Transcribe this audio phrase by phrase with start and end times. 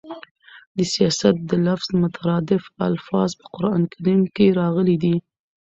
[0.75, 5.15] د سیاست د لفظ مترادف الفاظ په قران کريم کښي راغلي دي.